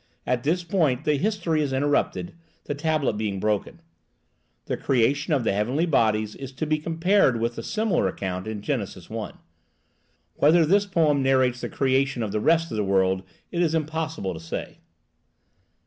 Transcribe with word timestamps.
At 0.25 0.41
this 0.41 0.63
point 0.63 1.03
the 1.05 1.15
history 1.17 1.61
is 1.61 1.71
interrupted, 1.71 2.33
the 2.63 2.73
tablet 2.73 3.17
being 3.17 3.39
broken. 3.39 3.81
The 4.65 4.75
creation 4.75 5.31
of 5.31 5.43
the 5.43 5.53
heavenly 5.53 5.85
bodies 5.85 6.33
is 6.35 6.51
to 6.53 6.65
be 6.65 6.79
compared 6.79 7.39
with 7.39 7.53
the 7.55 7.61
similar 7.61 8.07
account 8.07 8.47
in 8.47 8.63
Gen. 8.63 8.81
i.; 8.81 9.31
whether 10.37 10.65
this 10.65 10.87
poem 10.87 11.21
narrates 11.21 11.61
the 11.61 11.69
creation 11.69 12.23
of 12.23 12.31
the 12.31 12.39
rest 12.39 12.71
of 12.71 12.77
the 12.77 12.83
world 12.83 13.21
it 13.51 13.61
is 13.61 13.75
impossible 13.75 14.33
to 14.33 14.39
say. 14.39 14.79